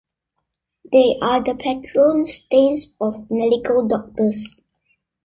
[0.91, 4.59] They are the patron saints of medical doctors.